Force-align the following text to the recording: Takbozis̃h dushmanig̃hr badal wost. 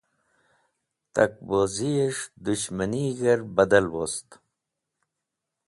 Takbozis̃h 1.13 2.21
dushmanig̃hr 2.43 3.39
badal 3.55 3.85
wost. 3.93 4.29